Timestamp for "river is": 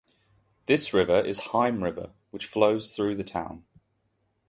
0.95-1.37